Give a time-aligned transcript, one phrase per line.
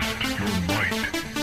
[0.00, 1.33] Test your might.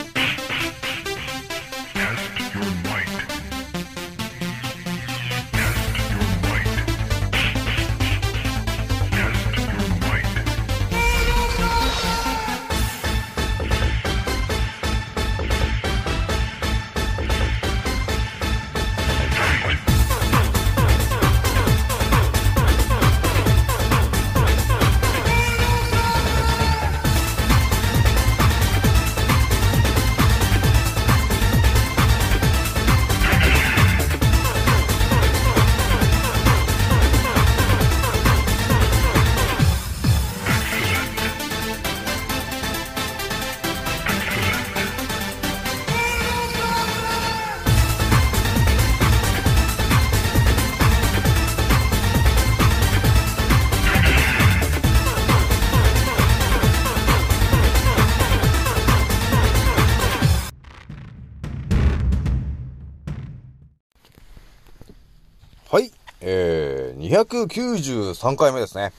[66.44, 68.94] えー、293回目ですね。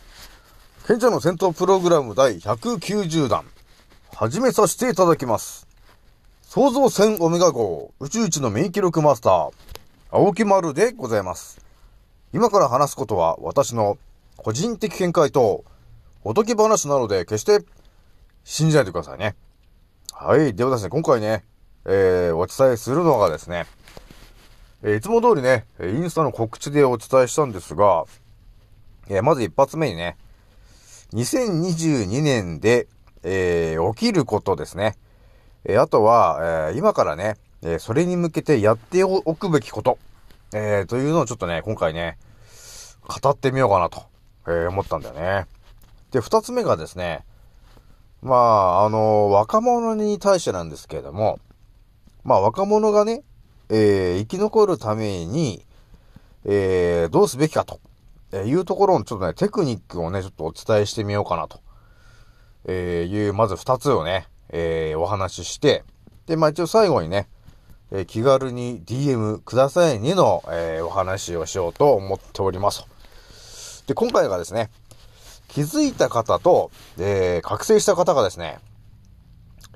[0.86, 3.44] 賢者の戦闘プログラム第190弾、
[4.14, 5.66] 始めさせていただきます。
[6.42, 9.50] 創造船オメガ号宇宙一の免疫力マスター、
[10.12, 11.60] 青木丸でございます。
[12.32, 13.98] 今から話すことは私の
[14.36, 15.64] 個人的見解と
[16.22, 17.64] おとぎ話なので決して
[18.44, 19.34] 信じないでくださいね。
[20.12, 20.54] はい。
[20.54, 21.44] ではですね、今回ね、
[21.86, 23.66] えー、お伝えするのがですね、
[24.84, 28.04] えいつも通りね、えインスタの告知でお伝えしたんですが、
[29.08, 30.16] えまず一発目にね、
[31.12, 32.88] 2022年で、
[33.22, 34.96] えー起きることですね。
[35.64, 39.98] えあとは、え今からね、えそれに向けてやっておくべきこと、
[40.52, 42.18] えーというのをちょっとね、今回ね、
[43.22, 44.02] 語ってみようかなと、
[44.48, 45.46] え思ったんだよね。
[46.10, 47.24] で、二つ目がですね、
[48.22, 51.40] まあ、あの若者に対してなんですけれども、
[52.24, 53.22] まあ、若者がね、
[53.68, 55.64] えー生き残るために、
[56.44, 57.80] えーどうすべきかと、
[58.32, 61.60] えいうところのちょっとね、テクニックをね、ちょっとお伝えしてみようかなと、
[62.66, 65.84] えーいう、まず二つをね、えーお話しして、
[66.26, 67.28] で、まあ一応最後にね、
[67.90, 72.84] えー気軽に DM くださいにの、えーお話をしようと思っております。
[73.86, 74.70] で、今回がですね、
[75.48, 78.58] 気づいた方と、えー覚醒した方がですね、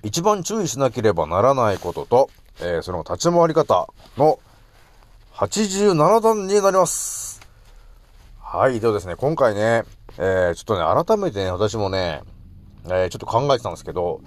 [0.02, 2.30] 一番注意しなければならないことと、
[2.60, 4.38] えーその立ち回り方の
[5.34, 7.40] 87段になります。
[8.40, 9.84] はい、ではですね、今回ね、
[10.18, 12.22] えーちょっとね、改めてね、私もね、
[12.86, 14.20] えーちょっと考えてたんですけど、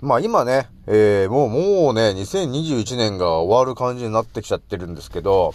[0.00, 5.52] まあ今ね、えーもう、もうね、2021年が終わる感じになってきちゃってるんですけど、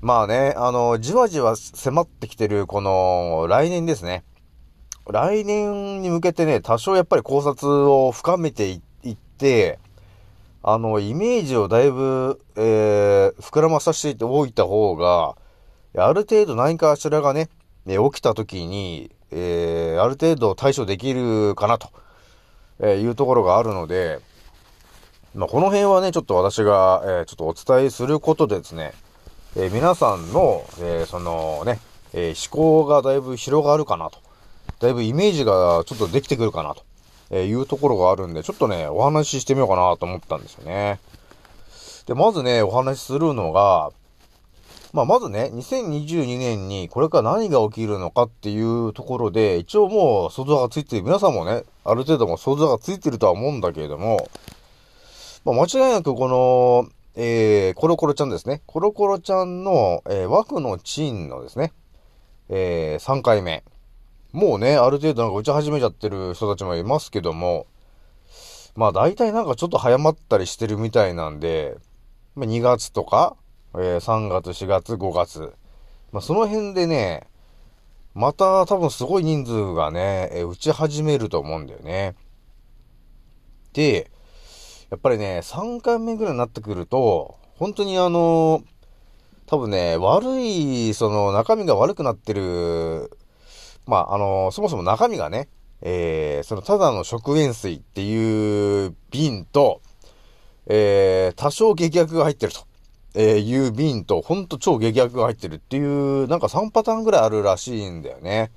[0.00, 4.24] まあね、あの、じわじわ迫ってきてる、この、来年ですね。
[5.10, 9.78] 来年に向けてね、多少やっぱり考察を深めていいって、
[10.62, 15.36] あの、イメージをだいぶ、えー、膨らまさせておいた方が、
[15.96, 17.48] ある程度何かしらがね、
[17.86, 21.90] ね起きた時に、えー、ある程度対処できるかなと、
[22.82, 24.20] えいうところがあるので、
[25.34, 28.92] まあ、この辺はね、ちょっと私が、えーちょっとお伝えすることでですね、
[29.56, 31.78] えー皆さんの、えーそのね、
[32.12, 34.18] えー思考がだいぶ広がるかなと。
[34.80, 36.82] だいぶイメージがちょっとできてくるかなと、
[37.30, 41.00] えーいうところがあるんで、ちょっとね、お話ししてみようかなと思ったんですよね。
[42.06, 43.90] で、まずね、お話しするのが、
[44.92, 54.28] まあ、まずね、2022年にこれから何が起きるのかっていうところで、一応もう想像がついてる、皆さんもね、ある程度も想像がついてるとは思うんだけれども、
[55.44, 58.62] まあ、間違いなくこの、えー、コロコロちゃんですね。
[58.66, 61.72] コロコロちゃんの、えー、枠のチーンのですね、
[62.48, 63.62] えー、3回目。
[64.32, 67.66] もうね、ある程度なんか打ち始めちゃってる人たちもいますけども、
[68.76, 71.76] まあ大体なんかちょっと早まったりしてるみたいなんで、
[72.36, 73.36] まあ、2月とか、
[73.74, 75.52] えー3月、4月、5月。
[76.12, 77.26] まあその辺でね、
[78.14, 82.14] また多分すごい人数がね、えー打ち始めると思うんだよね。
[83.72, 84.10] で、
[84.90, 88.62] やっぱりね、3回目ぐらいになってくると、本当にあの、
[89.46, 93.10] 多分ね、悪い、その中身が悪くなってる、
[93.86, 95.48] まあ、あの、そもそも中身がね、
[95.82, 99.80] えー、そのただの食塩水っていう瓶と、
[100.66, 102.60] えー、多少激薬が入ってると、
[103.14, 108.50] えー、いう瓶と、ほんと超激薬が入ってるっていう、なんか3パターンぐらいあるらしいんだよね。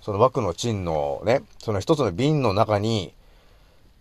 [0.00, 3.12] その枠のチンのね、その一つの瓶の中に、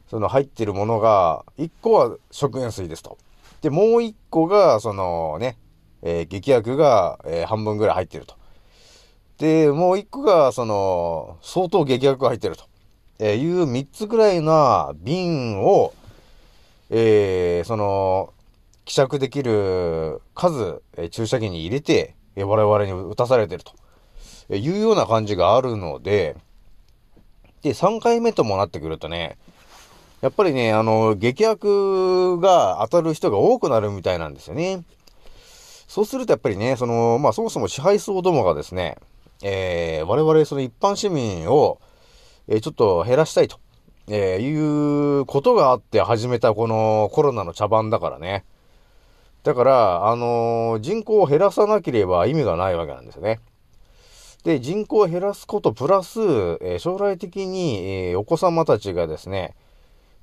[0.10, 3.18] その入ってるものが、1個は食塩水ですと。
[3.62, 5.58] で、もう1個が、そのね、
[6.04, 8.36] えー劇薬が、えー半分ぐらい入ってると。
[9.38, 12.64] で、もう1個が、その、相当劇薬が入ってると。
[13.20, 15.94] えいう3つぐらいな瓶を、
[16.90, 18.34] えーその、
[18.86, 23.74] 希釈できる数、え注射器に入れて、え我々に打たされてると、
[24.50, 26.36] えいうような感じがあるので、
[27.62, 29.38] で、3回目ともなってくるとね、
[30.22, 34.84] やっぱりね、あの、劇薬が当たる人が多くなるみたいなんですよね。
[35.88, 38.98] そうするとやっぱりね、その、まあそもそも支配層どもがですね、
[39.48, 41.80] えー我々その一般市民を、
[42.48, 43.60] えーちょっと減らしたいと、
[44.08, 48.44] えーいうことがあって始めたこのコロナの茶番だからね。
[49.44, 53.40] だから、あのー人口を減らさなければ意味がないわけなんですよね。
[54.44, 56.20] で、人口を減らすことプラス、
[56.62, 59.54] え将来的に、えお子様たちがですね、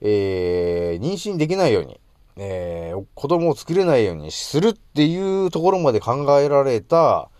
[0.01, 2.01] え妊娠できないように、
[2.37, 7.31] えー子供を作れないようにするっていうところまで考えられた、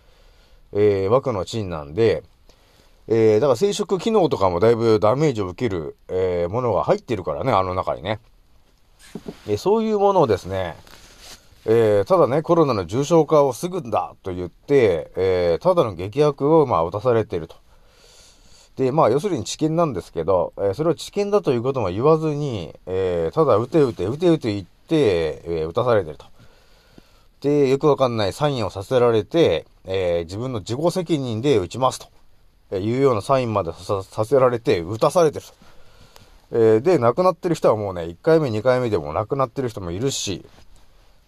[0.73, 2.23] えー、枠の賃なんで、
[3.09, 8.21] えーだから生殖機能とかもだいぶダメージを受ける、えーものが入ってるからね、あの中にね。
[9.49, 10.77] えーそういうものをですね、
[11.67, 17.57] えーただね、コロナの重症化を防ぐんだと言って、えーただの劇薬をまあ打たされていると。
[18.77, 26.25] で、まあ、要するに治験なんですけど、えーそれを治験だということも言わずに、えーただ、打て打て、打て打て言って、えー打たされてると。
[27.43, 32.07] で、よくわかんないサインをさせられて、えー自分の自己責任で打ちますと。
[32.71, 35.53] えいうようなサインまでさせられて、打たされてると。
[36.53, 40.45] えーで、亡くなってる人はもうね、1回目、2回目でも亡くなってる人もいるし、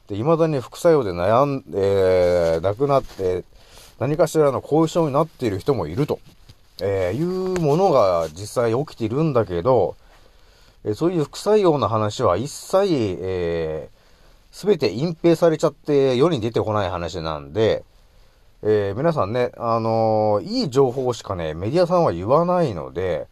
[0.06, 3.43] で、未だに副作用で悩ん、えー亡くなって、
[3.99, 6.20] 何かしらの後遺症になっている人もいると。
[6.81, 9.96] えーいうものが実際起きているんだけど、
[10.84, 13.88] えそういう副作用の話は一切、え
[14.55, 17.85] すべて隠蔽されちゃって世に出てこない話なんで、
[18.62, 23.27] えー皆さんね、あのーいい情報しかね、メディアさんは言わないので、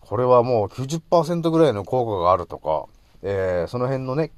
[0.00, 2.86] これはもう90%ぐらいの効果があるとか、
[3.22, 4.32] えーその辺のね、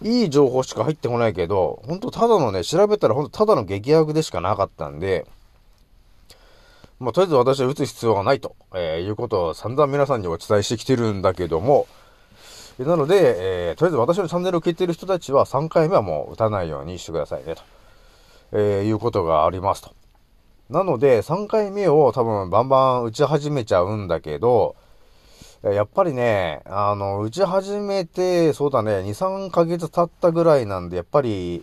[0.00, 5.26] いい情報しか入ってこないけど、本当ただのね、調べたら本当ただの劇薬でしかなかったんで、
[7.00, 11.88] まあ、とりあえず私は打つ必要がないと、えーいうことを散々皆さんにお伝えしてきてるんだけども、
[12.78, 17.62] なので、えーとりあえず私のチャンネルを聞いてる人たちは3回目はもう打たないようにしてくださいね、と、
[18.52, 19.94] えーいうことがありますと。
[20.70, 24.74] なので、3回目を多分バンバン打ち始めちゃうんだけど、
[25.62, 31.62] やっぱりね、あの、打ち始めて、そうだね、2、3ヶ月経ったぐらいなんで、やっぱり、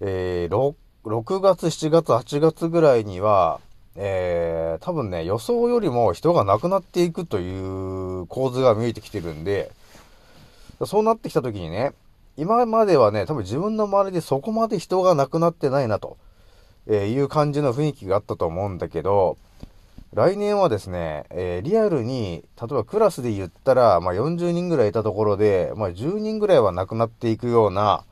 [0.00, 0.74] えー、6,
[1.04, 3.60] 6月、7月、8月ぐらいには、
[3.96, 9.72] えー、多分ね、予想よりも人が亡くなっていくという構図が見えてきてるんで、
[10.84, 11.92] そうなってきた時にね、
[12.36, 16.16] 今まではね、多分自分の周りでそこまで人が亡くなってないなと、
[16.86, 19.36] えーいう感じの雰囲気があったと思うんだけど、
[20.12, 28.04] 来年はですね、えーリアルに、例えばクラスで言ったら、まあ、40人ぐらいいたところで、まあ、10人ぐらいは亡くなっていくような、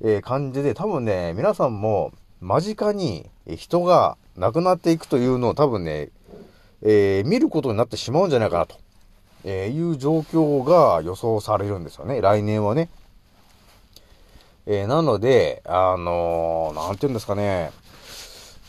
[0.00, 6.10] えー感じで、多分ね、皆さんも間近に人が亡くなっていくというのを多分ね、
[6.82, 8.76] えー見ることになってしまうんじゃないかなと、
[9.44, 12.88] えーいう状況が予想されるんですよね、来年はね。
[14.66, 17.72] えーなので、あのーなんて言うんですかね、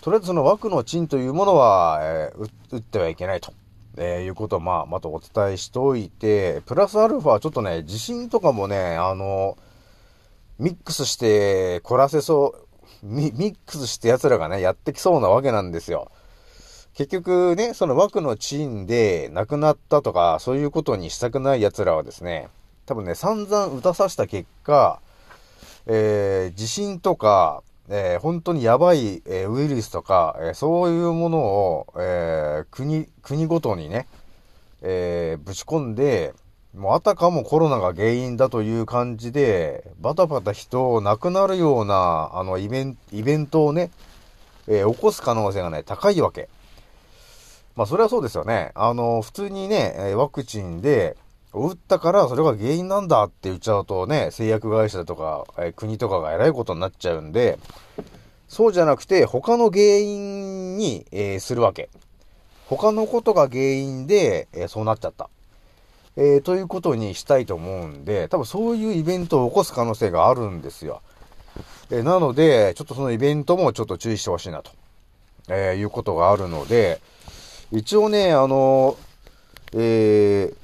[0.01, 3.53] とりあえずその枠の賃というものは、えー打ってはいけないと、
[3.97, 9.57] えーいうことを、まあ、またお伝えしておいて、プラスアルファちょっとね、地震とかもね、あの
[10.59, 12.55] ミックスして凝らせそ
[13.03, 16.11] う、ミミックスして奴らがね、やってきそうなわけなんですよ。
[16.95, 22.49] 結局ね、その枠の賃で亡くなったとか、そういうことにしたくない奴らはですね、
[22.85, 24.99] 多分ね、散々打たさせた結果、
[25.87, 34.05] えー地震とか、えー本当にやばい、えーウイルスとか、えそういうものを、え国、国ごとにね、
[34.83, 36.35] えぶち込んで、
[36.75, 43.89] もうあたかもコロナが原因だという感じで、バタバタ人を亡くなるような、あの、イベント、イベントをね、
[44.67, 46.49] え起こす可能性がね、高いわけ。
[47.75, 48.71] まあ、それはそうですよね。
[48.75, 51.17] あの、普通にね、ワクチンで、
[51.53, 57.59] 打ったからそれが原因なんだって言っちゃうとね、製薬会社とか、え国とかが偉いことになっちゃうんで、
[58.47, 61.89] そうじゃなくて、他の原因に、えーするわけ。
[62.67, 65.29] 他のことが原因で、えーそうなっちゃった。
[66.15, 71.01] えーということにしたいと思うんで、多分そういうイベントを起こす可能性があるんですよ。
[71.91, 74.71] えなので、ちょっとそのイベントもちょっと注意してほしいなと、
[75.49, 76.99] えいうことがあるので、
[77.75, 78.95] 一応ね、あの、
[79.73, 80.55] えー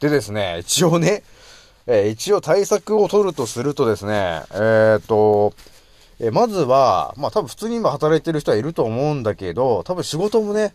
[0.00, 1.22] でですね、一応ね、
[1.86, 5.54] えー一応対策を取るとするとですね、えっ、と、
[6.18, 10.74] えまずは、まあ多分普通に今働いてる人はいると思うんだけど、多分仕事もね、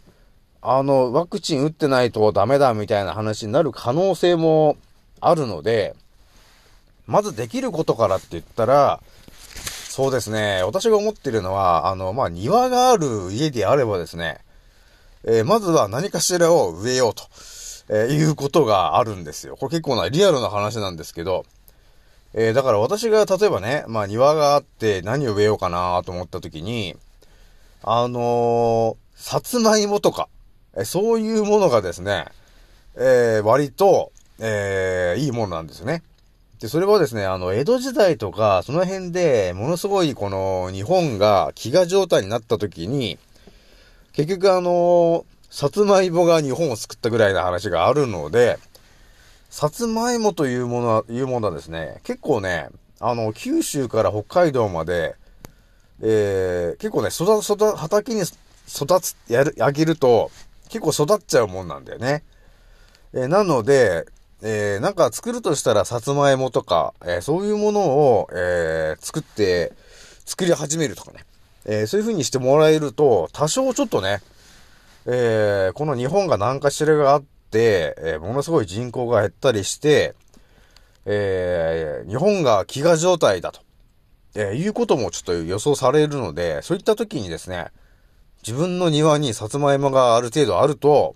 [0.62, 4.78] あの、ワクチン打ってないとダメだみたいな話になる可能性も
[5.20, 5.96] あるので、
[7.08, 9.02] まずできることからって言ったら、
[9.96, 14.40] そうですね、私が思っているのは、あの、まあ、庭がある家であればですね、
[15.24, 17.24] えーまずは何かしらを植えようと、
[17.88, 19.56] えーいうことがあるんですよ。
[19.56, 21.46] これ結構なリアルな話なんですけど、
[22.34, 26.98] えーだから私が例えばね、まあ庭があって何を植えようかなと思った時に、
[27.82, 30.28] あのーさつまいもとか、
[30.76, 32.26] えそういうものがですね、
[32.98, 36.04] え割と、えいいものなんですよね。
[36.66, 43.20] で、それはですね、あの、江戸時代とか、その辺で、ものすごいこの、日本が飢餓状態になった時に、
[44.14, 48.58] 結局あの、さつまいもが日本を救ったぐらいな話があるので、
[49.52, 52.70] さつまいもというものは、いうものはですね、結構ね、
[53.00, 55.16] あの、九州から北海道まで、
[56.02, 60.32] えー、結構ね、育、育、畑に育つ、やる、あげると、
[60.70, 62.24] 結構育っちゃうもんなんだよね。
[63.14, 64.08] えーなので、
[64.42, 69.74] えー、なんか作るとしたらさつまいもとか、えーそういうものを、えー作って、
[70.26, 71.26] 作り始めるとかね。
[71.66, 74.22] えーそういう風にしてもらえると、多少ちょっとね、
[75.06, 80.16] えーこの日本が何かしらがあって、えーものすごい人口が減ったりして、
[81.06, 83.62] えー日本が飢餓状態だと、
[84.36, 87.68] えーいうこともちょっと予想されるので、そういった時にですね、
[88.46, 91.16] 自分の庭にさつまいもがある程度あると、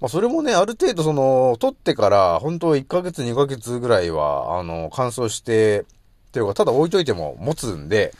[0.00, 5.84] まあ、それもね、ある程度その、取ってから、本当1ヶ月2ヶ月ぐらいは、あの、乾燥して、っ
[6.32, 8.12] ていうか、ただ置いといても持つんで、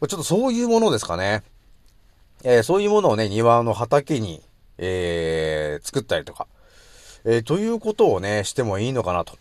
[0.00, 1.42] まあちょっとそういうものですかね。
[2.44, 4.42] えーそういうものをね、庭の畑に、
[4.78, 6.46] えー作ったりとか、
[7.24, 9.36] えーということをね、してもいいのかなと、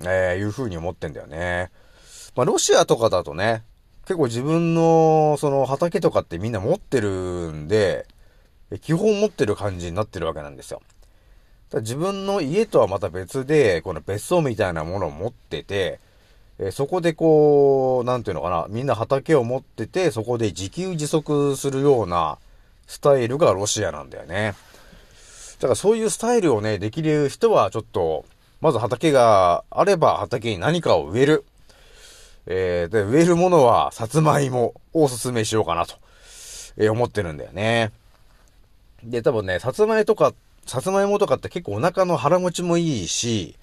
[0.00, 1.70] えーいうふうに思ってんだよね。
[2.34, 3.62] まあ、ロシアとかだとね、
[4.06, 8.06] 結構自分の、その畑とかってみんな持ってるんで、
[8.78, 10.80] 基本持ってる感じになってるわけなんですよ。
[11.74, 16.00] 自分の家とはまた別で、この別荘みたいなものを持ってて、
[16.58, 22.38] えそこでこう、なんていうのかな、みんな畑を持ってて、そこで自給自足するような
[22.86, 24.54] スタイルがロシアなんだよね。
[25.60, 28.24] だからそういうスタイルをね、できる人はちょっと、
[28.60, 31.44] まず畑があれば畑に何かを植える。
[32.46, 35.94] えーで、植えるものは、さつまいもをおすすめしようかなと、
[36.76, 37.92] えー思ってるんだよね。
[39.04, 40.34] で、多分ね、さつまいとか、
[40.66, 43.56] さつまいもとかって結構お腹の腹持ちもいいし、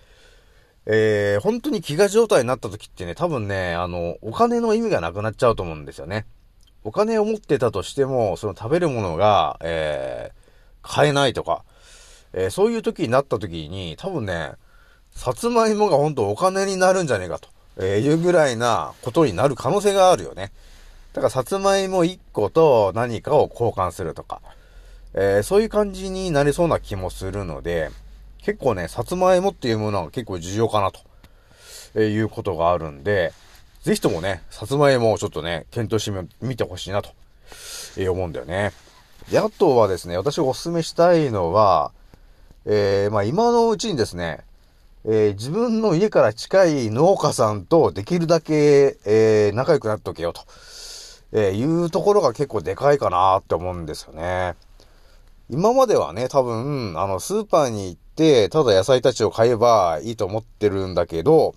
[0.86, 6.26] えー、本当に飢餓状態になった時ってね、多分ね、あの、お金の意味がなくなっちゃうと思うんですよね。
[6.84, 10.38] お金を持ってたとしても、その食べるものが、えー、
[10.82, 11.64] 買えないとか、
[12.34, 14.54] えーそういう時になった時に、多分ね、
[15.12, 20.52] さつまいもが本当お金になるんじゃねえかと、えーいうぐらいなことになる可能性があるよね。
[21.12, 24.42] だからさつまいも1個と何かを交換するとか、
[25.14, 27.90] えーそういう感じになりそうな気もするので、
[28.42, 31.00] 結構ね、さつまいもっていうものは結構重要かなと、
[31.96, 33.34] えーいうことがあるんで、
[33.84, 37.10] ぜひともね、さつまいもをちょっとね、検討してみてほしいなと、
[37.98, 38.72] えー思うんだよね。
[39.32, 41.92] で、あとはですね、私がお勧めしたいのは、
[42.66, 44.40] えーまあ今のうちにですね、
[45.06, 50.42] えー自分の家から近い農家さんとできるだけ、えー仲良くなっておけよと、
[51.32, 54.56] えーいうところが結構でかいかなって思うんですよね。
[55.50, 61.56] 今まではね、多分、あの、スーパーに行って、ただ野菜たちを買えばいいと思ってるんだけど、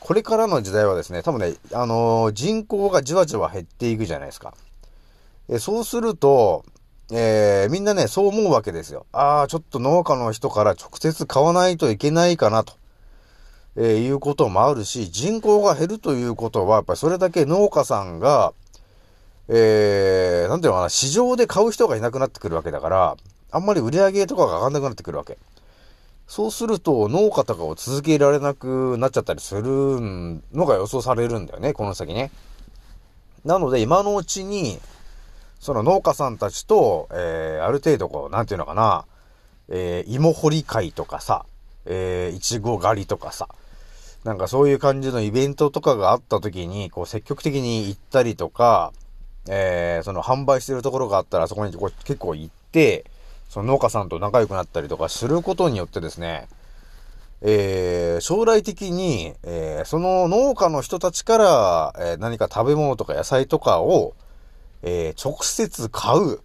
[0.00, 4.54] これからの時代はですね、多分ね、あのー人口がじわじわ減っていくじゃないですか。
[5.48, 6.64] えそうすると、
[7.12, 9.04] えーみんなね、そう思うわけですよ。
[9.12, 12.74] ああ、ちょっと農家の人から直接買わないといけないかなと、
[13.76, 18.54] えーいうこともあるし、人口が減るということは、やっぱりそれだけ農家さんが、
[19.48, 23.16] えー、なんていうのかな、市場で買う人がいなくなってくるわけだから、
[23.50, 25.38] あんまり売り上げとかが上がんなくなってくるわけ。
[26.26, 29.62] そうすると、農家とかを続けられなくなっちゃったりする
[30.52, 32.32] のが予想されるんだよね、この先ね。
[33.44, 34.80] なので、今のうちに、
[35.60, 39.04] その農家さんたちと、えー、ある程度こう、なんていうのかな、
[39.68, 41.46] えー、芋掘り会とかさ、
[41.84, 43.48] えー、いちご狩りとかさ、
[44.24, 48.92] なんかそういう感じのイベントとかがあった時に、こう、積極的に行ったりとか、
[49.48, 53.04] えー、その販売してるところがあったらそこにこ結構行って、
[53.48, 56.48] その農家さんと仲良くなったりとかすることによってですね、
[57.42, 64.14] えー、将来的に、えー、その農家の人たちから、えー何か食べ物とか野菜とかを、
[64.82, 66.40] え直接買う、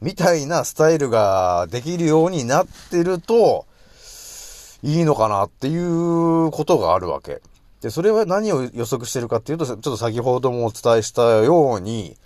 [0.00, 3.66] みたいなスタイルができるようになってると、
[4.82, 7.42] いいのかなっていうことがあるわけ。
[7.80, 12.16] で、それは何を予測してるかっていうと、ちょっと先ほどもお伝えしたように、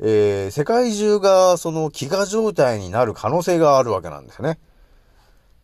[0.00, 4.58] えー、世界中がその飢餓状態になる可能性があるわけなんですね。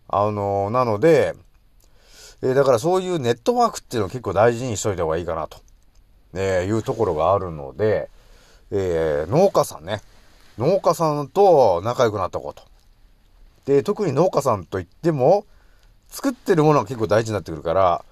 [0.08, 1.34] あの、なので、
[2.42, 5.58] えー、だからそういうネットワークっていうのを結構大事にしといた方がいいかなと、
[6.34, 8.10] え、いうところがあるので、
[8.70, 10.02] え、農家さんね、
[10.58, 12.62] 農家さんと仲良くなっておこうと。
[13.64, 15.46] で、特に農家さんといっても、
[16.10, 18.04] 作ってるものが結構大事になってくるから、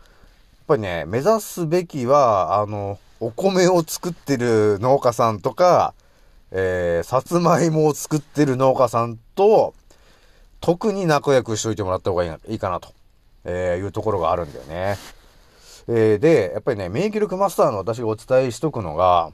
[0.67, 5.95] ぱりね、目指すべきは、あの、お米を作ってる農家さんとか、
[6.51, 9.75] えー、さつまいもを作ってる農家さんと、
[10.61, 12.93] 特に仲良くしといてもらった方がいいかなと、
[13.45, 14.97] え、いうところがあるんだよね。
[15.89, 19.31] えー、で、やっぱりね、免疫力マスターの私がお伝えしとくのが、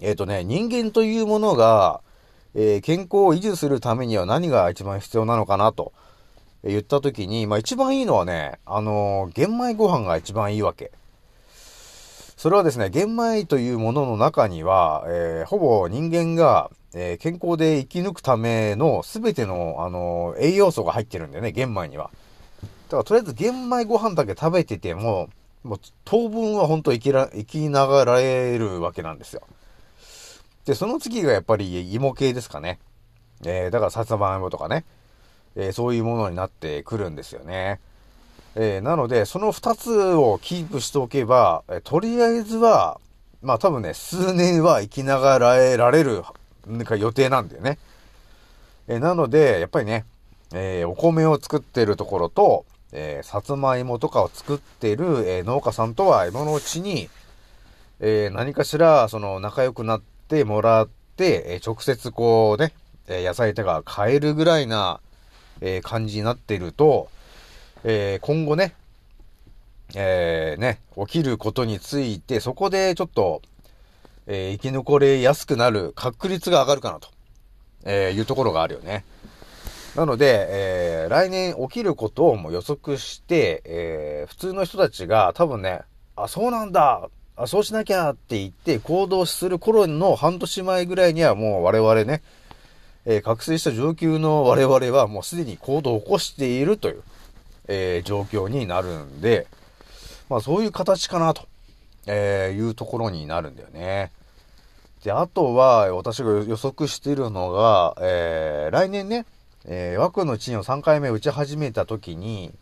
[0.00, 2.00] えっ、とね、人間というものが、
[2.54, 5.92] え健康を維持するためには何が一番必要なのかなと
[6.64, 10.92] 言ったときに、まあ一番いいのはね、あの玄米ご飯が一番いいわけ。
[12.36, 22.10] それはですね、玄米というものの中には、えー、ほぼ人間が、えー、健康で生き抜くための全ての、あのー、栄養素が入ってるんだよね、玄米には。
[22.88, 25.28] だからとりあえず玄米ご飯だけ食べてても、
[25.62, 29.42] もう当分は本当生きら、生きながらえるわけなんですよ。
[30.66, 32.78] で、その次がやっぱり芋系ですかね。
[33.44, 34.84] えー、だからさつまいもとかね。
[35.56, 37.80] えー、そういうものになってくるんですよね。
[38.56, 43.00] えー、なので、その二つをキープしておけば、えとりあえずは、
[43.42, 46.22] まあ多分ね、数年は生きながらえられる、
[46.66, 47.78] なんか予定なんだよね。
[48.86, 50.04] えなので、やっぱりね、
[50.52, 57.10] えお米を作ってるところと、えさつまいもとかを作ってる、え農家さんとは今のうちに、
[57.98, 62.72] え何かしら、その仲良くなってもらって、え直接こうね、
[63.08, 65.00] え野菜とか買えるぐらいな、
[65.66, 67.08] え感じになってると、
[67.84, 68.74] えー、今後ね、
[69.94, 73.40] えー、ね、起きることについて、そこでちょっと、
[74.26, 77.08] え、生き残れやすくなる確率が上がるかなと、
[77.86, 79.04] えいうところがあるよね。
[79.96, 85.80] なので、え来年起きることをも予測して、え普通の人たちが多分ね、
[86.16, 92.22] あ、そうなんだあ、そうしなきゃって言って行動する頃の半年前ぐらいにはもう我々ね、
[93.06, 97.02] え覚醒した上級の我々はもうすでに行動を起こしているという、
[97.68, 99.46] えー、状況になるんで、
[100.28, 101.46] まあそういう形かなと、
[102.06, 104.10] えー、いうところになるんだよね。
[105.04, 109.26] で、あとは、私が予測しているのが、えー、来年ね、
[109.66, 112.54] えー、枠の賃を3回目打ち始めた時に、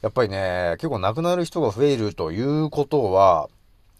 [0.00, 3.50] やっぱりね、結構亡くなる人が増えるということは、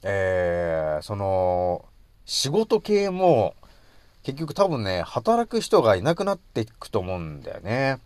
[0.03, 1.85] えー、その、
[2.25, 3.55] 仕事系も、
[4.27, 7.73] 結局多分ね、働く人がいなくなっていくと思うんだよね。
[7.81, 7.99] や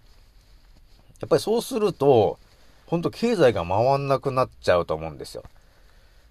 [1.25, 2.39] っぱりそうすると、
[2.85, 5.45] ほんと経済が回んなくなっちゃうと思うんですよ。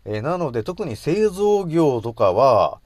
[0.06, 2.80] えー、なので特に製造業とかは、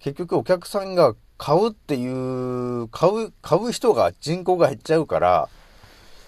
[0.00, 5.48] 結局お客さんが買うっていう、買う、買う人が人口が減っちゃうから、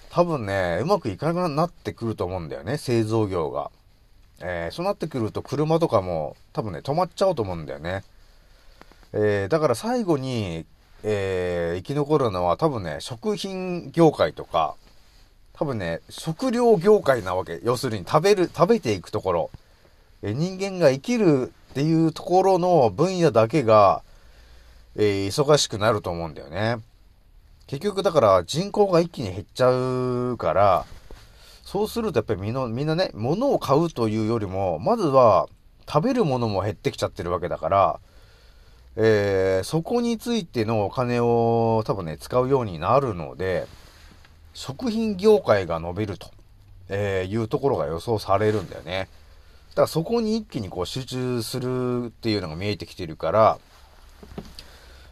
[0.08, 3.70] 多分ね、うまくいかなくなってくると思うんだよね、製造業が。
[4.40, 8.02] えー、そうなってくると車とかも多分ね、止まっちゃうと思うんだよね。
[9.12, 10.64] えー、だから最後に、
[11.02, 14.74] えー、生き残るのは多分ね、食品業界とか、
[15.52, 17.60] 多分ね、食料業界なわけ。
[17.62, 19.50] 要するに食べる、食べていくところ。
[20.22, 24.02] え人間が生きるっていうところの分野だけが、
[24.96, 26.78] えー、忙しくなると思うんだよね。
[27.66, 30.84] 結局だから人口が一気に減っちゃうから、
[31.64, 35.48] そうするとやっぱりみんなみんなね、物を買うというよりも、まずは
[35.88, 38.00] 食べるものも減ってきちゃってるわけだから、
[38.96, 43.66] えー、そこについてのお金を多分ね、使うようになるので、
[44.52, 46.30] 食品業界が伸びると、
[46.88, 49.08] えいうところが予想されるんだよね。
[49.70, 53.58] だからそこに一気にこう集中するっていうのが見えてきてるから、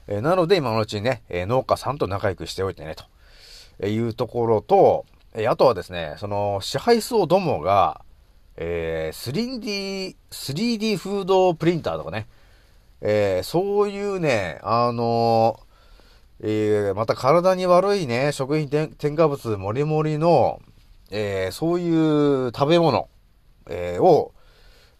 [0.07, 3.05] えー、なので今のうちにね、えー、農家さんと仲良くしておいてね、と、
[3.79, 8.03] えいうところと、えー、あとはですね、その支配層どもが、
[8.57, 12.27] え 3D、3D フードプリンターとかね、
[13.02, 15.60] えそういうね、あの
[16.42, 20.60] えー、また体に悪いね、食品添加物もりもりの、
[21.10, 21.90] えー、そうい
[22.46, 23.08] う食べ物、
[23.68, 24.32] えー、を、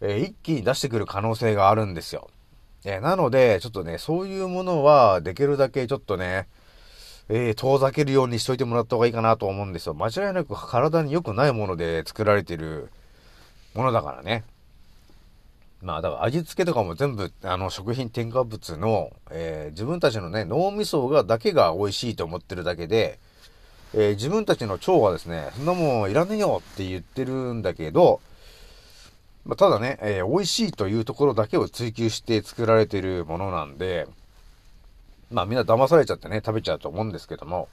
[0.01, 2.29] え一気に出してくる可能性があるんですよ。
[2.85, 6.47] えなので、ちょっとね、そういうものは、できるだけちょっとね、
[7.29, 9.93] え遠ざけるようにしといてもらった方がいいかなと思うんですよ。
[9.93, 12.89] 間違いなく体に良くないもので作られてる
[13.73, 14.43] ものだからね。
[15.81, 23.19] まあ、だから味付けとかも全部、あの、食品添加物の、えー、自分たちのね、脳みそが、だけが美味しいと思ってるだけで、
[23.93, 28.21] えー、自分たちの腸はですね、そんなもんいらねえよって言ってるんだけど、
[29.45, 34.07] まあ、ただね、えー美味しいというところだけを追求して作られてるものなんで、
[35.31, 37.67] まあみんな騙されちゃってね、食べちゃうと思うんですけども、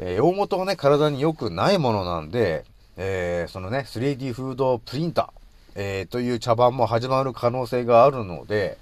[0.00, 2.64] え大元はね、体に良くないものなんで、
[2.96, 5.43] えーそのね、3D フードプリンター、
[5.76, 8.78] えーという茶番も始まる可能性があるので、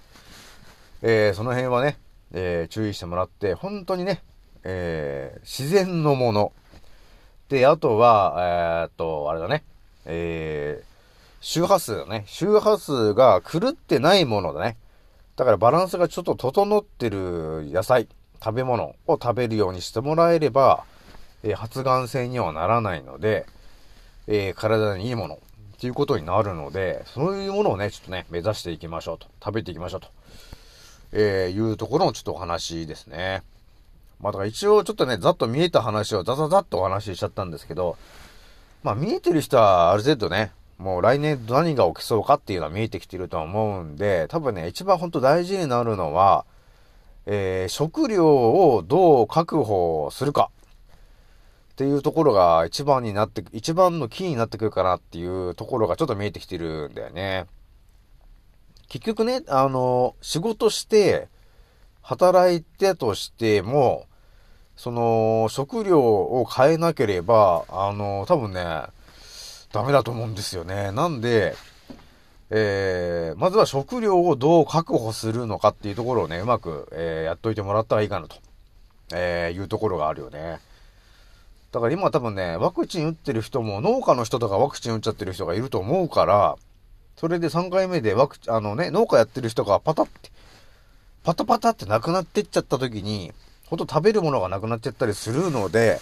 [1.02, 1.98] えーその辺はね、
[2.33, 4.22] えー注意してもらって、本当にね、
[4.64, 6.52] え自然のもの。
[7.48, 9.64] で、あとは、えっと、あれだね、
[10.05, 10.92] えー
[11.44, 12.22] 周波数だね。
[12.28, 14.76] 周波数が狂ってないものだね。
[15.35, 18.07] だからバランスがちょっと整ってる野菜、
[18.42, 20.85] 食べ物を食べるようにしてもらえれば、
[21.42, 23.46] え発がん性にはならないので、
[24.28, 25.40] え体にいいもの
[25.83, 29.27] っていうことになるので、そういうものをね、ちょっとね、目指していきましょうと。
[29.45, 30.07] 食べていきましょうと。
[31.11, 33.42] えーいうところのちょっとお話ですね。
[34.21, 37.97] まあだから一応ちょっとね、ざっと見えた話をザザザっとお話ししちゃったんですけど、
[38.85, 46.45] まあ見えてる人はある程度ね、もう来年何が起きそうかっていうのは見えてきてるとは思うんで、多分ね、一番本当大事になるのは、
[47.27, 50.49] えー食料をどう確保するか
[51.72, 57.46] っていうところが一番になって、一番のキーになってくるかなっていうところがちょっと見えてきてるんだよね。
[58.88, 61.28] 結局ね、あの、仕事して、
[62.02, 64.06] 働いてとしても、
[64.76, 68.64] その、食料を変えなければ、あの、多分ね、
[69.72, 70.92] ダメだと思うんですよね。
[70.92, 71.54] なんで、
[72.50, 78.37] えー、まずは食料をどう確保するのかっていうところをね、うまく、えーやっといてもらったらいいかなと、
[79.14, 80.61] えーいうところがあるよね。
[81.72, 86.56] だから今多分ね、ワクチン打ってる人も、農家の人とかワクチン打っちゃってる人がいると思うから、
[87.16, 90.30] それで3回目でワクチン、あのね、農家やってる人がパタって、
[91.24, 93.32] パタパタってなくなってっちゃった時に、
[93.66, 95.98] ほんと食べるものがなくなっちゃったりするので、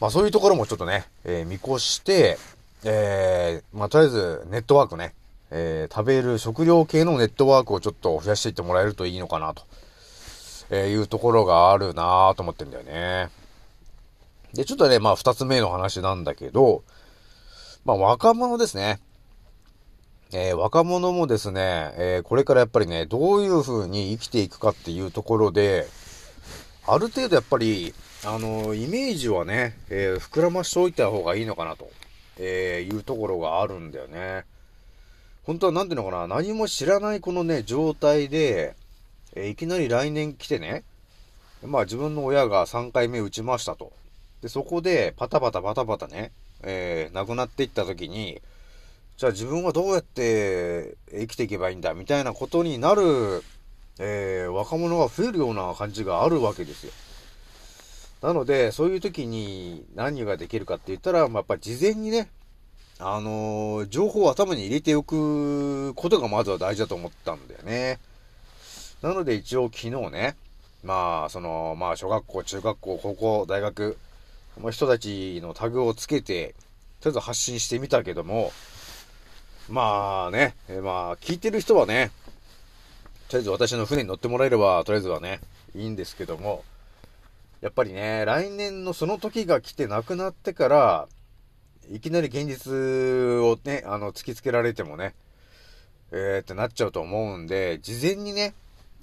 [0.00, 2.38] まあそういうところもちょっとね、えー見越して、
[2.84, 5.12] えーまあとりあえずネットワークね、
[5.50, 9.64] えー食べる食料系のネットワークをちょっと増やしていってもらえるといいのかなと、
[10.70, 13.28] えいうところがあるなぁと思ってんだよね。
[14.54, 16.82] で、ちょっとね、まあ二つ目の話なんだけど、
[17.84, 19.00] まあ若者ですね。
[20.32, 25.86] えー若者もですね、えーこれからやっぱりね、どういう風に生きていくかっていうところで、
[26.86, 31.90] ある程度やっぱり、あのイメージはね、え膨らましておいた方がいいのかなと、
[32.38, 34.44] えいうところがあるんだよね。
[35.44, 38.76] 本当はなんていうのかな、何も知らないこのね、状態で、
[39.34, 40.84] えいきなり来年来てね、
[41.64, 43.92] まあ自分の親が3回目打ちましたと。
[44.42, 48.40] で、そこでパタパタパタパタね、えー亡くなっていった時に、
[49.16, 53.02] じゃあ自分はどうやって生きていけばいいんだみたいなことになる、
[53.98, 56.92] えー若者が増えるような感じがあるわけですよ。
[58.22, 62.28] なので、そういう時に何ができるかって言ったら、まあ、やっぱり事前にね、
[62.98, 67.98] あのー情報を頭に入れておくことがまずは大事だと思ったんだよね。
[69.02, 70.36] なので一応昨日ね、
[70.82, 73.98] まあ、その、まあ、小学校、中学校、高校、大学
[74.58, 76.54] の人たちのタグをつけて、
[77.00, 78.52] とりあえず発信してみたけども、
[79.68, 82.10] まあね、えーまあ、聞いてる人はね、
[83.28, 85.40] とりあえず私の船に乗ってもらえれば、とりあえずはね、
[85.76, 86.64] いいんですけども、
[87.60, 91.08] やっぱりね、来年のその時が来て亡くなってから、
[91.92, 95.14] いきなり現実をね、あの、突きつけられてもね、
[96.12, 98.54] えー、ってなっちゃうと思うんで、事前にね、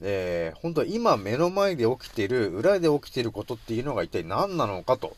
[0.02, 5.16] えー、本当は今目の前で起きてる、裏で起きてることっていうのが一体何なのかと、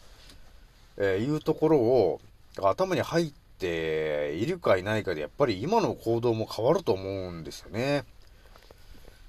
[0.99, 2.21] えーいうところを、
[2.61, 8.03] 頭に入っているかいないかで、やっぱり今の行動も変わると思うんですよね。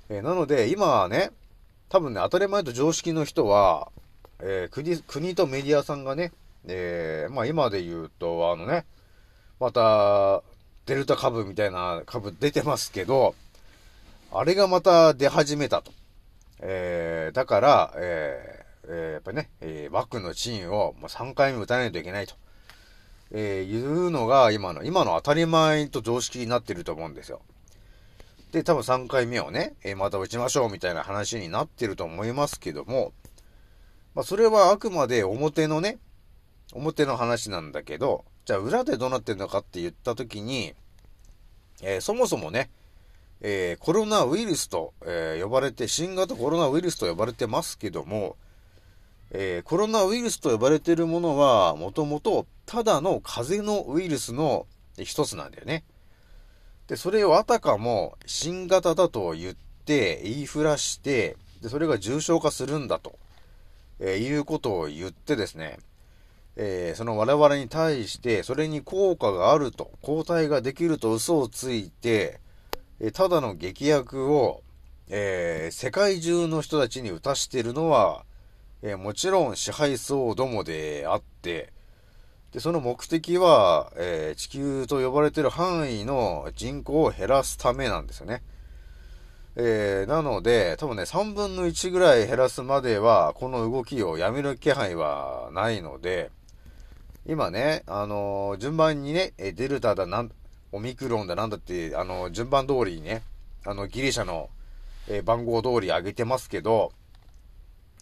[0.08, 1.30] えーなので、今はね、
[1.88, 3.88] 多分ね、当たり前と常識の人は、
[4.40, 6.32] えー国、国とメディアさんがね、
[6.66, 8.84] えーまあ今で言うと、あのね、
[9.60, 10.42] また、
[10.86, 13.36] デルタ株みたいな株出てますけど、
[14.32, 15.92] あれがまた出始めたと。
[16.60, 18.59] えーだから、えー
[18.92, 22.34] えーやっぱね、えーワクのチンをまあ3回目打たないといけないと。
[23.30, 27.40] えーいうのが今の、今の当たり前と常識になってると思うんですよ。
[28.50, 33.12] で、多分3回目をね、えーまた打ちましょうみたいな話になってると思いますけども、
[34.14, 35.98] まあそれはあくまで表のね、
[36.72, 40.74] 表の話なんだけど、じゃあ裏でどうなってんのかって言った時に、
[41.82, 42.70] えーそもそもね、
[43.40, 48.36] えーコロナウイルスと、えー呼ばれて、新型コロナウイルスと呼ばれてますけども、
[49.32, 54.66] えーコロナウイルスと呼ばれているものは、もともとただの風邪のウイルスの
[54.98, 55.84] 一つなんだよね。
[56.88, 63.18] で、それをあたかも新型だと言って、言いふらして、で、それが重症化するんだと、
[64.00, 65.78] えーいうことを言ってですね、
[66.56, 72.40] えーその我々に対して、それに効果があると、抗体ができると嘘をついて、
[72.98, 74.62] えーただの劇薬を、
[75.08, 78.24] えー世界中の人たちに打たしているのは、
[78.82, 81.72] えーもちろん支配層どもであって、
[82.52, 88.42] で、その目的は、えー地球と呼ばれている範囲の人口を減らすためなんですよね。
[89.56, 96.30] えーなので、多分ね、3分の1ぐらい減らすまでは、この動きをやめる気配はないので、
[97.26, 100.32] 今ね、あのー順番にね、デルタだ、なん、
[100.72, 103.22] オミクロンだ、なんだって、あのー順番通りにね、
[103.66, 104.48] あの、ギリシャの、
[105.08, 106.92] え番号通り上げてますけど、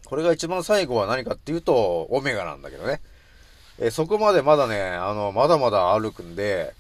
[0.09, 3.03] これが一番最後は何かっていうと、オメガなんだけどね。
[3.79, 6.75] えそこまでまだね、あの、まだまだ歩くんで、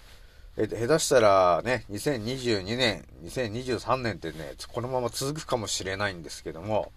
[0.56, 6.90] えー下手したらね、2022年、2023年ってね、このまま続くかもしれないんですけども、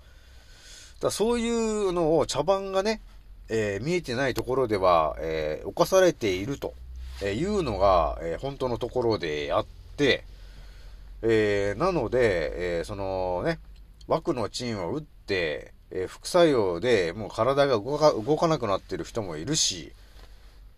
[1.01, 3.01] だそういうのを茶番がね、
[3.49, 6.73] えー見えてないところでは、えー犯されていると
[7.21, 9.65] えいうのが、えー本当のところであっ
[9.97, 10.23] て、
[11.23, 13.59] えなので、えそのね、
[14.07, 19.91] 枠のチンを打って、えー副作用でもう体が動か動かなくなってる人もいるし、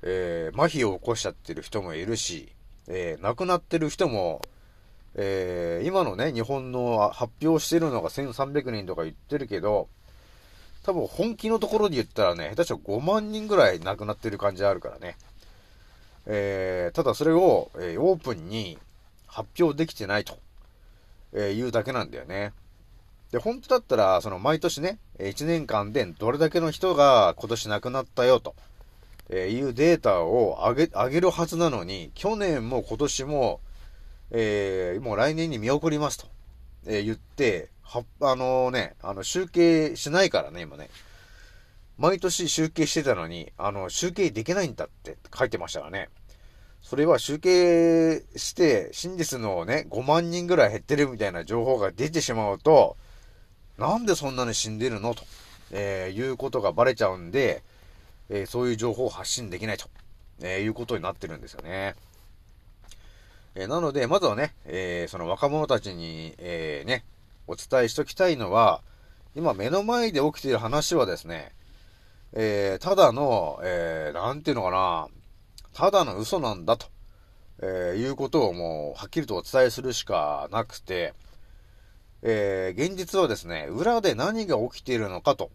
[0.02, 2.52] えー麻痺を起こしちゃってる人もいるし、
[2.88, 4.42] えー亡くなってる人も、
[5.16, 9.88] えー今のね、日本の発表してるのが1300人とか言ってるけど、
[10.84, 15.16] 多分本気のところで言ったらね、下手したら5万人ぐらい亡くなってる感じあるからね。
[16.26, 18.78] えーただそれを、えーオープンに
[19.28, 20.38] 発表できてないと、
[21.34, 22.54] えーいうだけなんだよね。
[23.34, 28.54] で、本当だったら、その毎年ね、1年間でどれだけの人が今年亡くなったよと、
[29.28, 33.60] えいうデータを上げ、上げるはずなのに、去年も今年も、
[34.30, 36.28] えーもう来年に見送りますと、
[36.86, 40.92] えー言って、は、あのね、あの、集計しないからね、今ね。
[41.98, 46.10] 毎年集計してたのに、あの、集計できないんだって書いてましたからね。
[46.84, 52.96] それは集計して、真実のね、5万人ぐらい減ってるみたいな情報が出てしまうと、
[53.78, 55.16] なんでそんなに死んでるの？
[55.16, 55.24] と、
[55.72, 57.64] えーいうことがバレちゃうんで、
[58.30, 59.88] えーそういう情報を発信できないと、
[60.42, 61.96] えーいうことになってるんですよね。
[63.56, 67.04] えなので、まずはね、えその若者たちに、えね、
[67.48, 68.82] お伝えしときたいのは、
[69.36, 71.52] 今目の前で起きている話はですね、
[72.34, 75.08] えただの、えーなんていうのかな、
[75.74, 76.88] ただの嘘なんだと、
[77.62, 81.14] えいうことをもう、はっきりとお伝えするしかなくて、
[82.26, 85.52] えー現実はですね、裏で何が起きているのかと、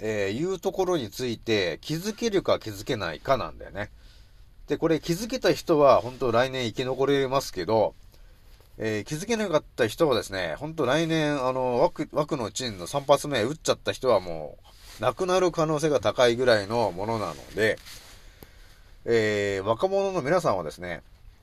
[0.00, 3.90] えーいうところについて気づけるか気づけないかなんだよね。
[4.66, 7.94] で、これ気づけた人は本当来年生き残れますけど、
[8.78, 14.58] えー気づけなかった人はですね、本当来年、あの、枠、枠のチンの3発目打っちゃった人はも
[15.00, 17.78] う、亡くなる可能性が高いぐらいのものなので、
[19.04, 21.02] えー若者の皆さんはですね、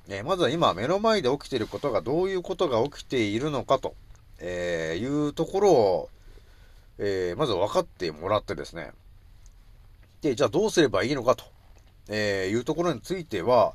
[0.09, 3.95] えまずは今目の前で起きていることがどういうことが起きているのかと、
[4.39, 6.09] えーいうところを、
[6.97, 8.91] えーまず分かってもらってですね、
[10.21, 11.45] で、じゃあどうすればいいのかと、
[12.09, 13.73] えーいうところについては、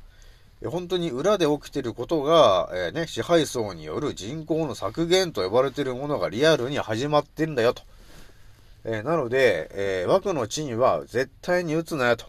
[0.65, 7.81] 本当に裏で起きていることが、えーね、支配層による人口の削減と呼ばれているものがリアルに始まってんだよと。
[8.83, 12.25] えーなので、えー枠の地には絶対に打つなよと。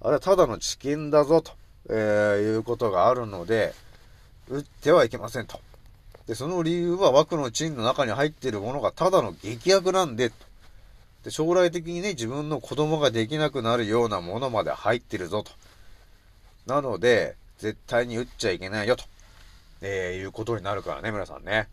[0.00, 1.52] あれはただの知見だぞと、
[1.90, 3.74] えーいうことがあるので、
[4.48, 5.60] 打ってはいけませんと。
[6.28, 10.30] で、その理由は枠のチンの中に入っているものがただの劇薬なんで、
[11.24, 15.50] で、将来的にね、自分の子供ができなくなるようなものまで入ってるぞと。
[16.66, 19.04] なので、絶対に打っちゃいけないよと、
[19.80, 21.66] えーいうことになるからね、皆さんね。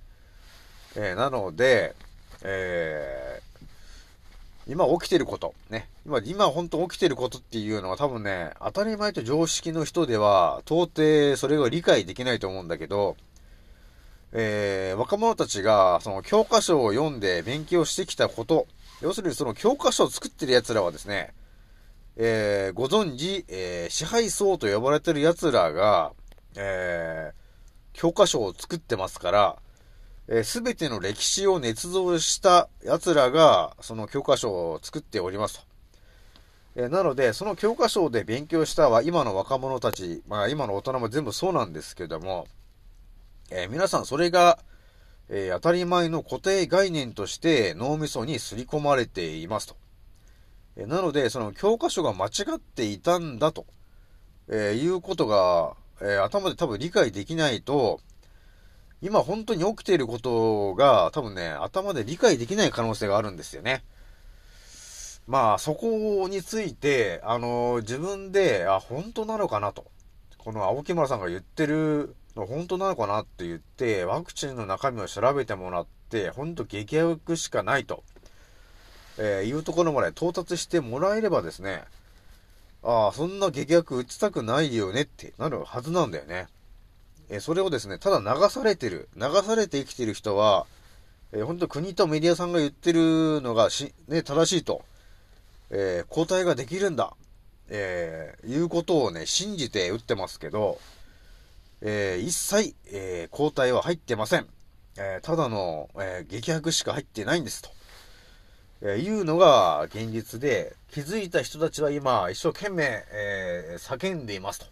[0.96, 1.94] えーなので、
[2.42, 3.46] えー
[4.68, 5.88] 今起きてること、ね。
[6.08, 13.16] 今、今本当起きてることっていうのは多分ね、当たり前と常識の人では、到底それが理解できないと思うんだけど、
[14.32, 18.68] えー若者たちが、その教科書を読んで勉強してきたこと、
[19.02, 21.34] 要するにその教科書を作ってる奴らはですね、
[22.18, 26.14] えーご存知、えー支配層と呼ばれてる奴らが、
[26.56, 27.46] えー
[27.94, 29.56] 教科書を作ってますから、
[30.28, 35.66] えすべての歴史を捏造した奴らが、その教科書を作っておりますと。
[36.76, 42.48] えなので、その教科書で勉強したは、今の若者たち、まあ今の大人も全部そうなんですけども、
[43.52, 44.60] えー皆さんそれが、
[45.30, 49.76] えー当たり前の固定概念として脳みそに刷り込まれていますと。
[50.78, 53.66] えーなので、その教科書が間違っていたんだと、
[54.50, 58.00] えいうことが、え頭で多分理解できないと、
[59.02, 63.84] 今本当に起きていることが多分ね、頭で理解できない可能性があるんですよね。
[65.28, 69.86] まあ、そこについて、あの、自分で、あ、本当なのかなと。
[70.38, 78.04] この青木村さんが言ってる本当なのかなって言って、ワクチンの中身を調べてもらって、本当激薬しかないと、
[79.18, 81.86] えーいうところまで到達してもらえればですね、
[82.84, 86.48] ああ、そんな激薬打ちたくないよねってなるはずなんだよね。
[87.30, 90.66] えーそれをですね、ただ流されてる、流されて生きてる人は、
[91.32, 94.84] えー本当国とメディアさんが言ってるのがし、ね、正しいと、
[95.70, 97.14] えー抗体ができるんだ、
[97.70, 100.80] えーいうことをね、信じて打ってますけど、
[101.88, 104.48] えー一切、えー抗体は入ってません。
[104.98, 107.70] えーただの、えー激白しか入ってないんですと。
[108.82, 114.66] えーいうのが現実で、気づいた人たちは今、一生懸命、えー叫んでいますと。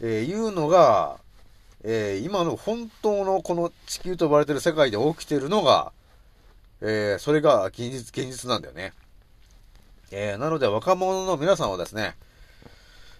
[0.00, 1.18] えーいうのが、
[1.84, 5.92] えー今の本当のこの地球と呼ばれてる世界で起きてるのが、
[6.80, 8.92] えーそれが現実、現実なんだよね。
[10.10, 12.16] えーなので若者の皆さんはですね、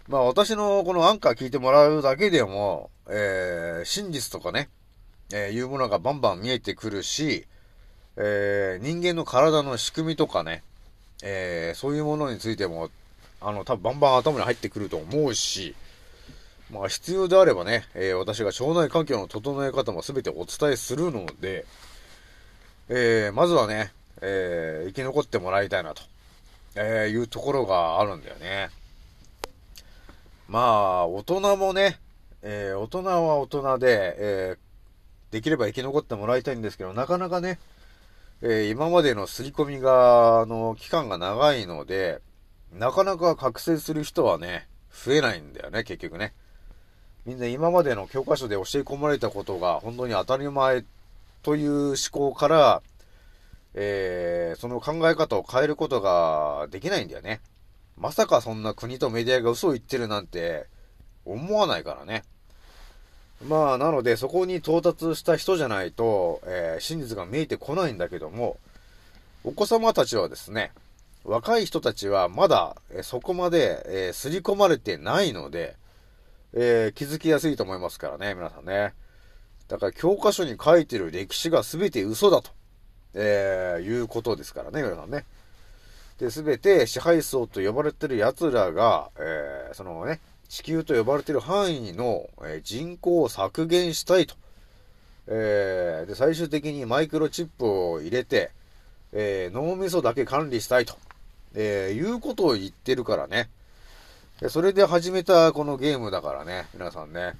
[0.08, 4.68] まあ私のこのアンカー聞いてもらうだけでも、えー真実とかね、
[5.32, 7.46] えーいうものがバンバン見えてくるし、
[8.16, 10.62] えー人間の体の仕組みとかね、
[11.22, 12.90] えーそういうものについても、
[13.40, 15.74] あの、多分バンバン頭に入ってくると思うし、
[16.70, 21.64] まあ必要であればね、えー私が腸内環境の整え方も全てお伝えするので、
[22.90, 23.90] えーまずはね、
[24.20, 26.02] えー生き残ってもらいたいなと、
[26.76, 28.68] えいうところがあるんだよね。
[30.48, 31.98] まあ、大人もね、
[32.42, 34.64] えー大人は大人で、えー
[35.32, 37.58] できれば生き残ってもらいたいんですけど、なかなかね、
[38.40, 42.20] えー今までの刷り込みが、あの、期間が長いので、
[42.72, 46.34] なかなか覚醒する人はね、増えないんだよね、結局ね。
[47.24, 50.84] みんな今までの教科書で教え込まれたことが本当に当たり前
[51.42, 52.82] という思考から、
[53.74, 57.40] えーその考え方を変えることができないんだよね。
[57.96, 60.66] まさかそんな国とメディアが嘘を言ってるなんて
[61.24, 62.24] 思わないからね。
[63.46, 68.56] まあ、なので、そこに到達した人じゃないと、えー真実が見えてこないんだけども、
[69.44, 70.72] お子様たちはですね、
[71.24, 75.76] 若い人たちはまだ、えそこまで、えー刷り込まれてないので、
[76.54, 78.94] えー気づきやすいと思いますからね、皆さんね。
[79.68, 82.50] だから教科書に書いてる歴史が全て嘘だと、
[83.14, 85.26] えーいうことですからね、皆さんね。
[86.18, 94.36] で、全て支配層と呼ばれてる奴らが、えーそのね、地球と呼ばれてる範囲の、えー人口を削減したいと。
[95.26, 98.52] えーで、最終的にマイクロチップを入れて、
[99.12, 100.96] えー脳みそだけ管理したいと、
[101.54, 103.50] えーいうことを言ってるからね。
[104.48, 107.34] それで始めたこのゲームだからね、皆さんね。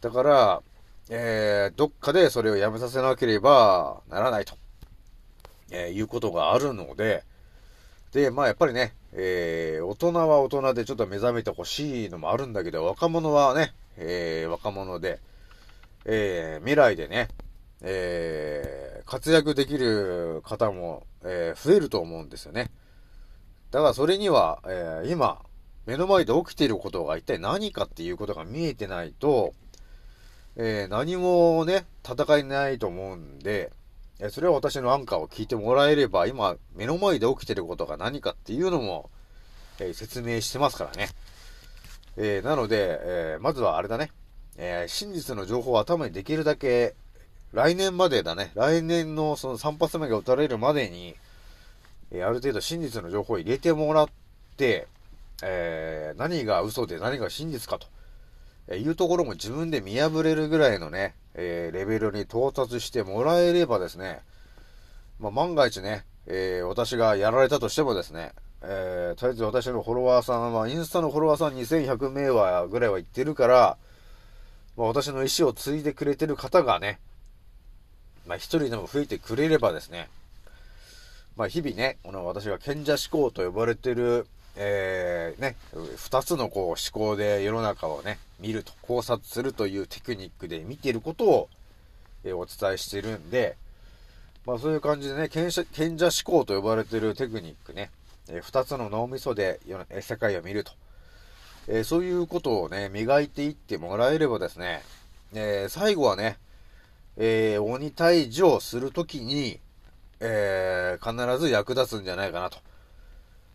[0.00, 0.62] だから、
[1.08, 4.56] えーどっかでそれをやめさせなければならないと、
[5.70, 7.22] えーいうことがあるので、
[8.12, 15.18] で、まあやっぱりね、えー大人は大人でちょっと目覚めてほしいのもあるんだけど、若者はね、えー若者で、
[16.04, 17.28] えー未来でね、
[17.80, 22.70] えー活躍できる方も、えー増えると思うんですよね。
[23.70, 25.40] だからそれには、えー今、
[25.86, 29.54] 目の前で起きていることが一体何かっていうことが見えてないと、
[30.56, 33.72] えー何もね、戦えないと思うんで、
[34.30, 39.10] それは私のアンカーを聞いてもらえれば、今、目の前で起きてることが何かっていうのも、
[39.80, 41.08] え説明してますからね。
[42.16, 44.10] えーなので、えーまずはあれだね、
[44.56, 46.94] えー真実の情報を頭にできるだけ、
[47.52, 51.16] 来年までだね、来年のその3発目が打たれるまでに、
[52.12, 54.08] えある程度真実の情報を入れてもらっ
[54.56, 54.86] て、
[55.42, 57.88] え何が嘘で何が真実かと、
[58.68, 64.20] えいうところも自分で見破れるぐらいのね、えーレベルに到達してもらえればですね、
[65.18, 73.76] まあ、万が一ね、えー私がやられたとしてもですね、えーとりあえず私のフォロワーさんは、インスタのフォロワーさん2100名はぐらいは言ってるから、
[74.76, 76.98] まあ、私の意思を継いでくれてる方がね、
[78.26, 80.08] まあ、一人でも増えてくれればですね、
[81.36, 84.26] まあ、日々ね、この私が賢者思考と呼ばれてる、
[84.56, 85.56] えー、ね、
[85.96, 91.48] 二つのこう思考で世の中をね、見ると、考察するというテクニックで見ていることを、
[92.24, 93.56] えーお伝えしているんで、
[94.46, 97.90] まあそういう感じでね、賢者賢者思考と呼ばれているテクニックね、
[98.28, 100.72] えー二つの脳みそで世え世界を見ると、
[101.68, 104.82] えーそういうことをね、磨いていってもらえればですね、
[105.32, 106.36] えー最後はね、
[107.16, 109.60] えー鬼退治をするときに、
[110.20, 112.58] えー必ず役立つんじゃないかなと、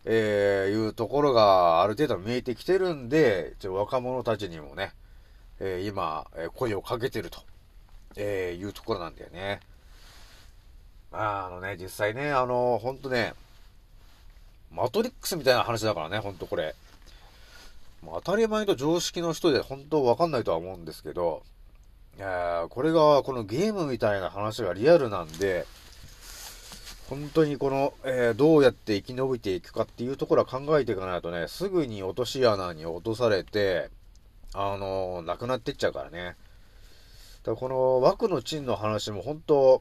[0.04, 4.92] えーいうところがある程度見えてきてるんで、ちょ若者たちにもね、
[5.60, 7.40] えー今、えー声をかけてると、
[8.16, 9.60] えーいうところなんだよね。
[11.10, 13.34] まあ、あのね、実際ね、あの、ほんとね、
[14.70, 16.74] マトリックスみたいな話だからね、ほんとこれ。
[18.04, 21.42] まあ、当たり前と常識の人で本当わかんないとは思うんですけど、
[22.16, 25.66] いやこれがこのゲームみたいな話がリアルなんで、
[27.08, 33.90] 本当にこの、えーどうやって生き延びていくかっていうところは考えていかないとね、すぐに落とし穴に落とされて、
[34.52, 36.36] あのーなくなってっちゃうからね。
[37.44, 39.80] だからこの枠の賃の話も本当、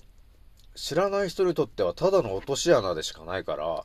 [0.76, 3.84] 知らない人にとってはただの落とし穴でしかないから、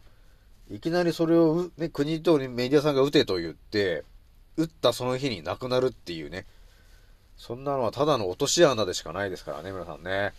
[0.71, 4.05] いきなりそれを、ね、国とメディアさんが撃てと言って、
[4.57, 6.47] 撃ったその日に亡くなるっていうね。
[7.37, 10.33] そんなのはただの落とし穴でしかないですからね、皆さんね。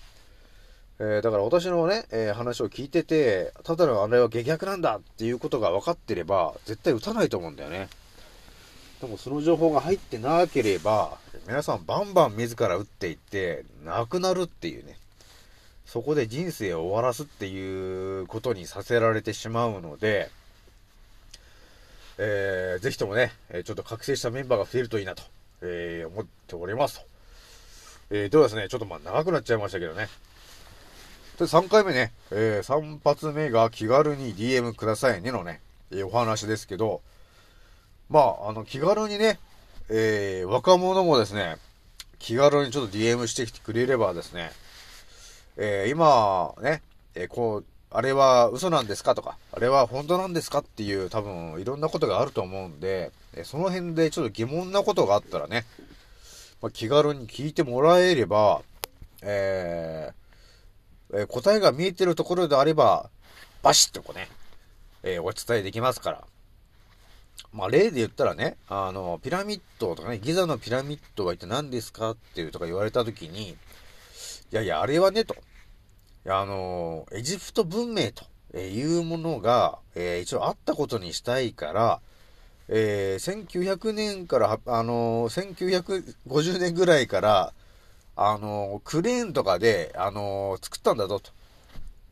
[1.00, 7.90] えーだから私のね、えー話を聞いてて、ただのあれは下逆なんだっていうことが分かってれば、絶対撃たないと思うんだよね。
[9.02, 11.18] でもその情報が入ってなければ、
[11.48, 14.98] 皆さんバンバン自ら撃っていって、亡くなるっていうね。
[15.86, 20.30] そこで人生を終わらすっていうことにさせられてしまうので、
[22.18, 23.32] えー、ぜひともね、
[23.66, 25.24] ちょっと覚醒したメンバーが増えるといいなと、
[25.62, 27.06] えー思っておりますと。
[28.12, 30.08] えー、ではですね、ちょっとまあ長くなっちゃいましたけどね。
[31.38, 35.62] で、3回目ね、えー、3発目が気軽に DM くださいねのね、
[35.92, 37.02] えーお話ですけど、
[38.10, 39.40] まあ、あの、気軽にね、
[39.90, 41.58] えー、若者もですね、
[42.20, 44.52] 気軽にちょっと DM してきてくれればですね、
[45.58, 46.84] えー今、ね、
[47.16, 55.66] えーこう、あれは嘘なんですかとか、あれは本当なんですかっていう多分いろんなことがあると思うんで、えその辺でちょっと疑問なことがあったらね、
[56.62, 58.62] まあ、気軽に聞いてもらえれば、
[59.24, 60.23] えー
[61.14, 63.10] え答えが見えてるところであれば、
[63.62, 64.28] バシッとこうね、
[65.04, 66.24] えーお伝えできますから。
[67.52, 73.56] まあ、例で言ったらね、あの、ピラミッドとかね、ギザのピラミッドは一体何ですかっていうとか言われたときに、い
[74.52, 75.36] やいや、あれはね、と。
[76.28, 82.00] あの、エジプト文明というものが、えー一応あったことにしたいから、
[82.70, 87.54] えー1900年から、あの、1950年ぐらいから、
[88.16, 91.32] あのクレーンとかで、あの作ったんだぞと。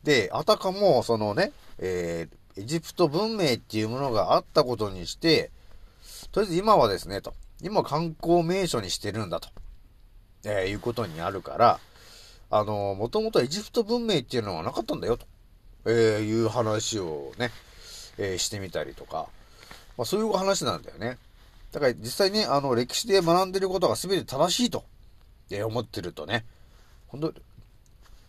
[0.02, 5.50] で、あたかも、そのね、えーエジプト文明っていうものがあったことにして、
[6.32, 7.32] とりあえず今はですね、と。
[7.62, 9.48] 今観光名所にしてるんだと。
[10.44, 11.80] えーいうことになるから、
[12.50, 15.24] あの、もともとエジプト文明っていうのはなかったんだよ、と。
[15.86, 17.50] えーいう話をね、
[18.18, 19.28] えーしてみたりとか。
[19.96, 21.16] まあそういう話なんだよね。
[21.70, 24.84] だから実際ね、あの、歴史で学んでることが全て正しいと、
[25.56, 26.44] え思ってるとね、
[27.08, 27.32] 本当い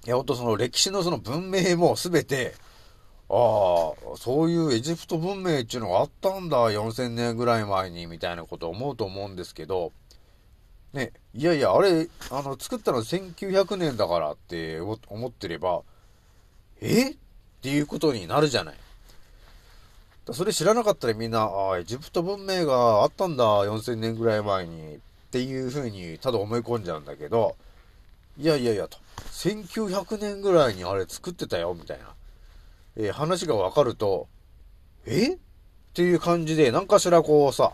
[0.06, 2.56] や、本当その歴史のその文明も全て、
[3.30, 9.92] ああ、そういうエジプト文明っていうのがあったんだ、4000年ぐらい前に、みたいなこと思うと思うんですけど、
[10.92, 15.82] ね、いやいや、あれ、あの、作ったの1900年だからって思ってれば、
[16.82, 17.12] え？
[17.12, 17.16] っ
[17.62, 18.76] ていうことになるじゃない。
[20.32, 25.00] それ知らなかったらみんな、ああ、エジプト文明があったんだ、4000年ぐらい前に、っ
[25.34, 27.56] っていうふうに、ただ思い込んじゃうんだけど、
[28.38, 29.00] いやいやいやと、
[29.32, 32.06] 1900年ぐらいにあれ作ってたよ、みたいな、
[32.98, 34.28] えー話がわかると、
[35.08, 35.34] え？
[35.34, 35.38] っ
[35.96, 37.72] ていう感じで、なんかしらこうさ、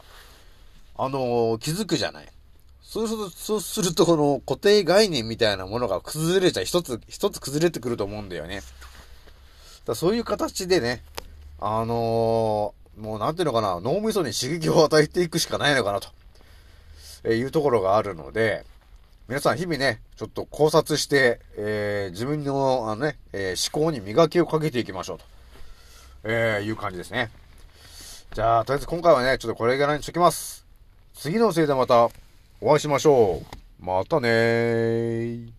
[0.98, 2.30] あのー気づくじゃない。
[2.82, 8.62] そうすると、そうすると、この固定概念みたいなものが崩れちゃう、一つ、一つ崩れてくると思うんだよね。
[9.84, 11.04] だそういう形でね、
[11.60, 16.08] あのーもうなんていうのかな、脳みそに刺激を与えていくしかないのかなと、
[17.24, 18.66] えいうところがあるので、
[19.28, 25.26] 皆さん日々ね、ちょっと考察して、えー自分の、あのね、えー思考に磨きをかけていきましょうと、
[26.24, 27.30] えーいう感じですね。
[28.34, 30.66] じゃあ、とりあえず今回はね、ちょっとこれぐらいにしときます。
[31.14, 32.10] 次のせいでまた
[32.62, 33.42] お会いしましょ
[33.82, 33.86] う。
[33.86, 35.59] またねー。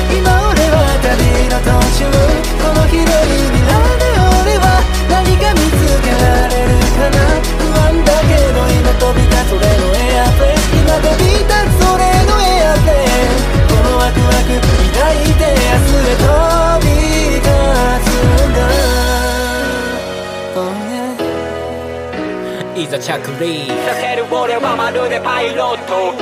[23.01, 26.13] 着陸させる俺はまるでパイロット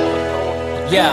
[0.88, 1.12] Yeah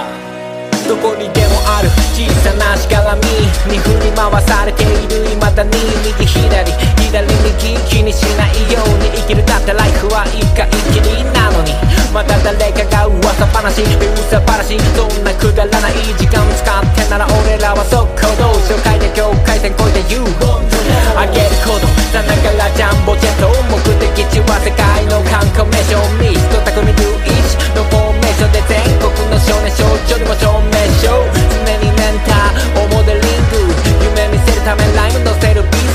[0.88, 3.22] どこにでもある小さなしがらみ。
[3.70, 5.72] に振り回されている未だに
[6.07, 6.72] 右左
[7.07, 11.71] 左右気にしないように生きるだってライフは一回きりなのに
[12.11, 20.19] また誰かが噂話噂話そんなくだらない時間使ってなら俺らは速攻動紹介で境界線越えて You
[21.15, 31.31] あげることさながらジャンボジェット目的地は世界の観光名所ミスト匠ルイチのフォーメーションで全国の少年少女にも証明しよう
[31.63, 33.63] 常にメンターをモデリング
[34.11, 35.86] 夢見せるためライム乗せるビー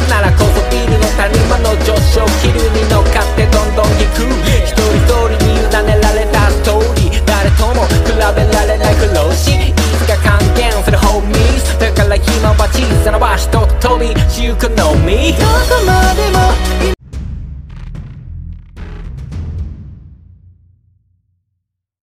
[1.22, 4.26] 谷間の上昇気流に乗っかってどんどん行く。
[4.66, 15.32] 一人一人に委ねられたストーリー誰とも比べられない苦労しいつか還元するホーミーだから今は小さな場所と飛びしゆくのみ。
[15.34, 16.91] どこまでも